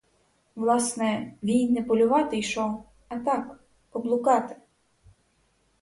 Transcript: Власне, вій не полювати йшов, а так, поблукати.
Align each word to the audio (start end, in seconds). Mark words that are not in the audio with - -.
Власне, 0.55 1.33
вій 1.43 1.69
не 1.69 1.83
полювати 1.83 2.37
йшов, 2.37 2.83
а 3.09 3.19
так, 3.19 3.59
поблукати. 3.89 4.55